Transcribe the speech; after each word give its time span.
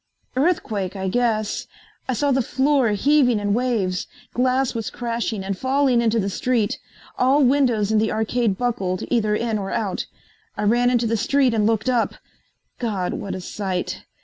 "Earthquake, 0.35 0.95
I 0.95 1.07
guess. 1.09 1.67
I 2.09 2.13
saw 2.13 2.31
the 2.31 2.41
floor 2.41 2.89
heaving 2.93 3.39
in 3.39 3.53
waves. 3.53 4.07
Glass 4.33 4.73
was 4.73 4.89
crashing 4.89 5.43
and 5.43 5.55
falling 5.55 6.01
into 6.01 6.19
the 6.19 6.27
street. 6.27 6.79
All 7.19 7.43
windows 7.43 7.91
in 7.91 7.99
the 7.99 8.11
arcade 8.11 8.57
buckled, 8.57 9.03
either 9.11 9.35
in 9.35 9.59
or 9.59 9.69
out. 9.69 10.07
I 10.57 10.63
ran 10.63 10.89
into 10.89 11.05
the 11.05 11.17
street 11.17 11.53
and 11.53 11.67
looked 11.67 11.87
up. 11.87 12.15
God, 12.79 13.13
what 13.13 13.35
a 13.35 13.41
sight! 13.41 14.05